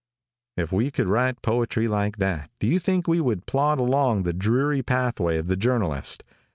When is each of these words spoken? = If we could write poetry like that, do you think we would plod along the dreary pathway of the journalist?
= 0.31 0.57
If 0.57 0.71
we 0.71 0.89
could 0.89 1.07
write 1.07 1.43
poetry 1.43 1.87
like 1.87 2.17
that, 2.17 2.49
do 2.57 2.65
you 2.65 2.79
think 2.79 3.07
we 3.07 3.21
would 3.21 3.45
plod 3.45 3.77
along 3.77 4.23
the 4.23 4.33
dreary 4.33 4.81
pathway 4.81 5.37
of 5.37 5.45
the 5.45 5.55
journalist? 5.55 6.23